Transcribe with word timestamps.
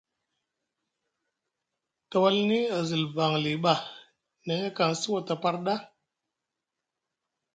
Tawalni 2.09 2.59
a 2.77 2.77
zilbanli 2.87 3.53
ɓa 3.63 3.73
neŋ 4.45 4.59
a 4.67 4.69
kansi 4.77 5.07
wata 5.13 5.33
par 5.41 5.55
ɗa. 5.65 5.75